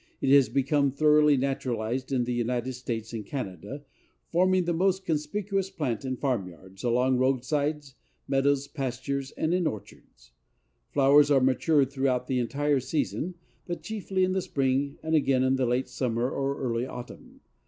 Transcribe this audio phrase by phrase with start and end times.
[0.19, 3.83] It has become thoroughly naturalized in the United States and Canada,
[4.31, 7.93] forming the most conspicuous plant in farmyards, along roadsides,
[8.27, 10.31] meadows, pastures and in orchards.
[10.89, 13.35] Flowers are matured throughout the entire season,
[13.67, 17.41] but chiefly in the spring and again in the late summer or early autumn.